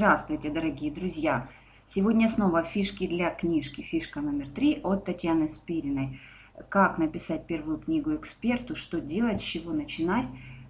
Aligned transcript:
Здравствуйте, 0.00 0.48
дорогие 0.48 0.90
друзья! 0.90 1.50
Сегодня 1.84 2.26
снова 2.26 2.62
фишки 2.62 3.06
для 3.06 3.28
книжки. 3.28 3.82
Фишка 3.82 4.22
номер 4.22 4.48
три 4.48 4.80
от 4.82 5.04
Татьяны 5.04 5.46
Спириной. 5.46 6.18
Как 6.70 6.96
написать 6.96 7.46
первую 7.46 7.76
книгу 7.76 8.14
эксперту, 8.14 8.74
что 8.74 8.98
делать, 8.98 9.42
с 9.42 9.44
чего 9.44 9.74
начинать. 9.74 10.24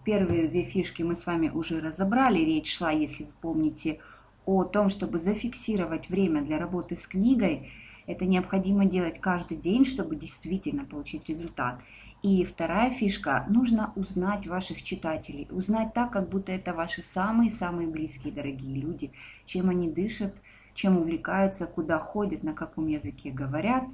Первые 0.05 0.49
две 0.49 0.65
фишки 0.65 1.05
мы 1.05 1.15
с 1.15 1.27
вами 1.27 1.49
уже 1.49 1.79
разобрали. 1.79 2.41
Речь 2.41 2.77
шла, 2.77 2.91
если 2.91 3.23
вы 3.23 3.31
помните, 3.41 4.01
о 4.47 4.65
том, 4.65 4.89
чтобы 4.89 5.21
зафиксировать 5.21 6.09
время 6.09 6.43
для 6.43 6.59
работы 6.59 6.97
с 6.97 7.07
книгой. 7.07 7.71
Это 8.09 8.25
необходимо 8.25 8.85
делать 8.85 9.21
каждый 9.21 9.59
день, 9.59 9.85
чтобы 9.85 10.17
действительно 10.17 10.85
получить 10.85 11.29
результат. 11.29 11.81
И 12.23 12.45
вторая 12.45 12.91
фишка, 12.91 13.47
нужно 13.49 13.95
узнать 13.97 14.47
ваших 14.47 14.83
читателей, 14.83 15.49
узнать 15.51 15.95
так, 15.95 16.11
как 16.11 16.29
будто 16.29 16.53
это 16.53 16.75
ваши 16.75 17.03
самые-самые 17.03 17.89
близкие, 17.89 18.31
дорогие 18.31 18.79
люди, 18.79 19.11
чем 19.47 19.71
они 19.71 19.91
дышат, 19.91 20.35
чем 20.75 20.99
увлекаются, 20.99 21.67
куда 21.67 21.99
ходят, 21.99 22.43
на 22.43 22.53
каком 22.53 22.89
языке 22.89 23.31
говорят 23.31 23.85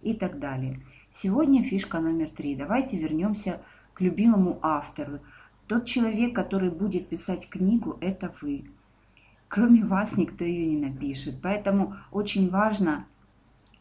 и 0.00 0.14
так 0.14 0.38
далее. 0.38 0.80
Сегодня 1.12 1.62
фишка 1.62 2.00
номер 2.00 2.30
три. 2.30 2.56
Давайте 2.56 2.96
вернемся 2.96 3.60
к 3.92 4.00
любимому 4.00 4.58
автору. 4.62 5.20
Тот 5.66 5.84
человек, 5.84 6.34
который 6.34 6.70
будет 6.70 7.08
писать 7.08 7.46
книгу, 7.46 7.98
это 8.00 8.32
вы. 8.40 8.64
Кроме 9.48 9.84
вас 9.84 10.16
никто 10.16 10.46
ее 10.46 10.66
не 10.66 10.78
напишет. 10.78 11.40
Поэтому 11.42 11.94
очень 12.10 12.48
важно 12.48 13.04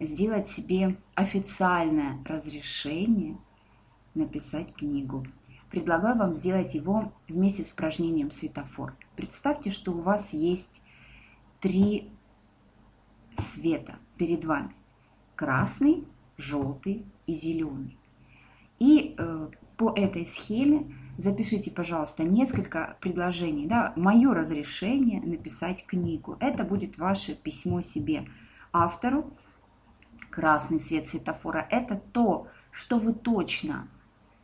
сделать 0.01 0.49
себе 0.49 0.97
официальное 1.15 2.17
разрешение– 2.25 3.37
написать 4.15 4.73
книгу. 4.73 5.25
Предлагаю 5.69 6.17
вам 6.17 6.33
сделать 6.33 6.73
его 6.73 7.11
вместе 7.27 7.63
с 7.63 7.71
упражнением 7.71 8.31
светофор. 8.31 8.95
Представьте, 9.15 9.69
что 9.69 9.91
у 9.91 9.99
вас 9.99 10.33
есть 10.33 10.81
три 11.59 12.11
света 13.37 13.95
перед 14.17 14.45
вами. 14.45 14.73
Красный, 15.35 16.05
желтый 16.37 17.05
и 17.27 17.33
зеленый. 17.33 17.97
И 18.79 19.15
э, 19.17 19.49
по 19.77 19.91
этой 19.95 20.25
схеме 20.25 20.93
запишите, 21.17 21.71
пожалуйста, 21.71 22.23
несколько 22.23 22.97
предложений. 23.01 23.67
Да, 23.67 23.93
мое 23.95 24.33
разрешение 24.33 25.21
написать 25.21 25.85
книгу. 25.85 26.37
Это 26.39 26.63
будет 26.63 26.97
ваше 26.97 27.35
письмо 27.35 27.81
себе, 27.81 28.27
автору. 28.71 29.33
Красный 30.29 30.79
свет 30.79 31.07
светофора– 31.07 31.67
это 31.69 31.95
то, 32.11 32.47
что 32.71 32.99
вы 32.99 33.13
точно 33.13 33.87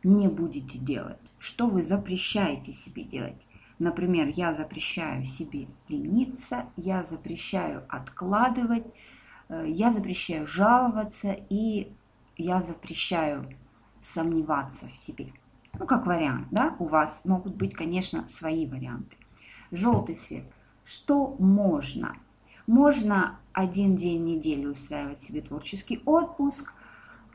не 0.04 0.28
будете 0.28 0.78
делать, 0.78 1.18
что 1.38 1.66
вы 1.66 1.82
запрещаете 1.82 2.72
себе 2.72 3.04
делать. 3.04 3.46
Например, 3.78 4.28
я 4.28 4.54
запрещаю 4.54 5.24
себе 5.24 5.66
лениться, 5.88 6.66
я 6.76 7.02
запрещаю 7.02 7.84
откладывать, 7.88 8.86
э, 9.48 9.64
я 9.68 9.90
запрещаю 9.90 10.46
жаловаться 10.46 11.36
и 11.48 11.92
я 12.36 12.60
запрещаю 12.60 13.46
сомневаться 14.02 14.88
в 14.88 14.96
себе. 14.96 15.32
Ну, 15.78 15.86
как 15.86 16.06
вариант, 16.06 16.48
да, 16.50 16.76
у 16.78 16.84
вас 16.84 17.22
могут 17.24 17.56
быть, 17.56 17.74
конечно, 17.74 18.28
свои 18.28 18.66
варианты. 18.66 19.16
Желтый 19.70 20.16
свет. 20.16 20.44
Что 20.84 21.34
можно? 21.38 22.16
Можно 22.66 23.38
один 23.52 23.96
день 23.96 24.22
в 24.22 24.26
неделю 24.26 24.70
устраивать 24.72 25.20
себе 25.20 25.40
творческий 25.40 26.00
отпуск– 26.04 26.74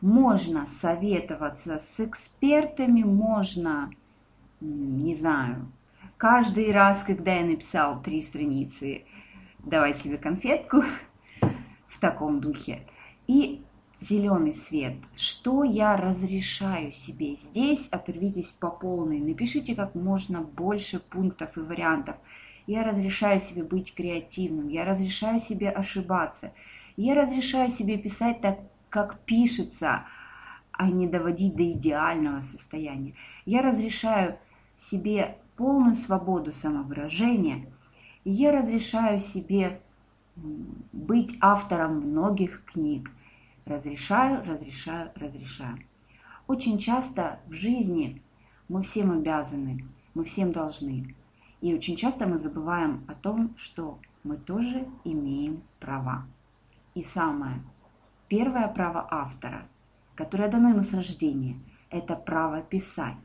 можно 0.02 0.66
советоваться 0.66 1.80
с 1.80 2.00
экспертами, 2.00 3.04
можно, 3.04 3.92
не 4.62 5.16
знаю, 5.16 5.72
каждый 6.18 6.72
раз, 6.72 7.04
когда 7.04 7.36
я 7.36 7.46
написал 7.46 8.02
три 8.02 8.22
страницы, 8.22 9.04
давать 9.60 9.98
себе 9.98 10.18
конфетку 10.18 10.84
в 11.88 12.00
таком 12.00 12.40
духе. 12.40 12.84
И 13.28 13.64
зеленый 14.00 14.54
свет. 14.54 14.96
Что 15.16 15.64
я 15.64 15.98
разрешаю 15.98 16.92
себе 16.92 17.36
здесь? 17.36 17.88
Оторвитесь 17.90 18.52
по 18.52 18.70
полной. 18.70 19.20
Напишите 19.20 19.76
как 19.76 19.96
можно 19.96 20.42
больше 20.42 21.00
пунктов 21.00 21.58
и 21.58 21.62
вариантов. 21.62 22.16
Я 22.68 22.84
разрешаю 22.84 23.40
себе 23.40 23.64
быть 23.64 23.94
креативным. 23.94 24.68
Я 24.68 24.86
разрешаю 24.86 25.40
себе 25.40 25.70
ошибаться. 25.70 26.54
Я 26.96 27.16
разрешаю 27.16 27.70
себе 27.70 27.98
писать 27.98 28.42
так 28.42 28.60
как 28.90 29.20
пишется, 29.20 30.06
а 30.72 30.90
не 30.90 31.08
доводить 31.08 31.56
до 31.56 31.72
идеального 31.72 32.42
состояния. 32.42 33.14
Я 33.46 33.62
разрешаю 33.62 34.38
себе 34.76 35.38
полную 35.56 35.96
свободу 35.96 36.52
самовыражения, 36.52 37.66
я 38.24 38.52
разрешаю 38.52 39.20
себе 39.20 39.82
быть 40.92 41.38
автором 41.42 42.00
многих 42.02 42.64
книг. 42.66 43.10
Разрешаю, 43.66 44.46
разрешаю, 44.46 45.12
разрешаю. 45.16 45.80
Очень 46.48 46.78
часто 46.78 47.40
в 47.48 47.54
жизни 47.54 48.22
мы 48.70 48.84
всем 48.84 49.12
обязаны, 49.12 49.84
мы 50.14 50.24
всем 50.24 50.52
должны. 50.52 51.16
И 51.60 51.74
очень 51.74 51.96
часто 51.96 52.28
мы 52.28 52.38
забываем 52.38 53.04
о 53.08 53.16
том, 53.16 53.56
что 53.58 54.00
мы 54.24 54.38
тоже 54.38 54.88
имеем 55.04 55.64
права. 55.80 56.26
И 56.94 57.04
самое 57.04 57.62
Первое 58.28 58.68
право 58.68 59.08
автора, 59.10 59.68
которое 60.16 60.50
дано 60.50 60.70
ему 60.70 60.82
с 60.82 60.94
рождения, 60.94 61.58
это 61.90 62.16
право 62.16 62.62
писать. 62.62 63.16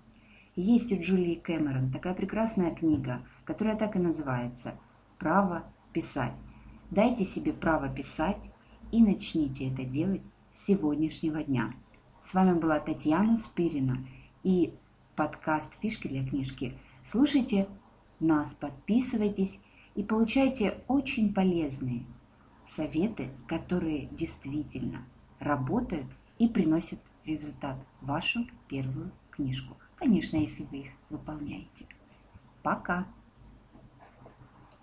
Есть 0.55 0.93
у 0.93 1.01
Джулии 1.01 1.35
Кэмерон 1.35 1.91
такая 1.91 2.15
прекрасная 2.15 2.73
книга, 2.73 3.21
которая 3.45 3.75
так 3.75 3.97
и 3.97 3.99
называется 3.99 4.75
«Право 5.19 5.65
писать». 5.93 6.35
Дайте 6.91 7.25
себе 7.25 7.53
право 7.53 7.89
писать 7.89 8.37
и 8.93 9.03
начните 9.03 9.71
это 9.71 9.83
делать 9.83 10.23
с 10.53 10.67
сегодняшнего 10.67 11.43
дня. 11.43 11.73
С 12.21 12.35
вами 12.35 12.57
была 12.57 12.79
Татьяна 12.79 13.37
Спирина 13.37 13.97
и 14.45 14.73
подкаст 15.17 15.75
«Фишки 15.81 16.07
для 16.07 16.25
книжки». 16.25 16.75
Слушайте 17.03 17.67
нас, 18.21 18.55
подписывайтесь 18.55 19.59
и 19.97 20.05
получайте 20.05 20.79
очень 20.87 21.35
полезные 21.35 22.05
советы, 22.67 23.31
которые 23.49 24.07
действительно 24.07 25.05
работают 25.39 26.07
и 26.39 26.49
приносят 26.49 27.01
результат 27.25 27.77
вашу 28.01 28.47
первую 28.69 29.13
книжку. 29.31 29.77
Конечно, 29.97 30.37
если 30.37 30.65
вы 30.65 30.79
их 30.79 30.91
выполняете. 31.11 31.87
Пока! 32.63 33.07